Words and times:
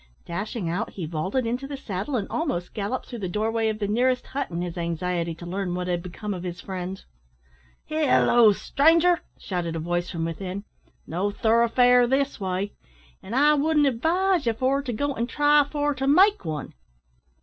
Dashing 0.25 0.67
out, 0.67 0.89
he 0.93 1.05
vaulted 1.05 1.45
into 1.45 1.67
the 1.67 1.77
saddle, 1.77 2.15
and 2.15 2.27
almost 2.27 2.73
galloped 2.73 3.05
through 3.05 3.19
the 3.19 3.29
doorway 3.29 3.69
of 3.69 3.77
the 3.77 3.87
nearest 3.87 4.25
hut 4.25 4.49
in 4.49 4.63
his 4.63 4.75
anxiety 4.75 5.35
to 5.35 5.45
learn 5.45 5.75
what 5.75 5.85
had 5.85 6.01
become 6.01 6.33
of 6.33 6.41
his 6.41 6.59
friends. 6.59 7.05
"Halloo! 7.87 8.51
stranger," 8.53 9.19
shouted 9.37 9.75
a 9.75 9.79
voice 9.79 10.09
from 10.09 10.25
within, 10.25 10.63
"no 11.05 11.29
thoroughfare 11.29 12.07
this 12.07 12.39
way; 12.39 12.73
an' 13.21 13.35
I 13.35 13.53
wouldn't 13.53 13.85
advise 13.85 14.47
ye 14.47 14.53
for 14.53 14.81
to 14.81 14.91
go 14.91 15.13
an' 15.13 15.27
try 15.27 15.67
for 15.71 15.93
to 15.93 16.07
make 16.07 16.45
one." 16.45 16.73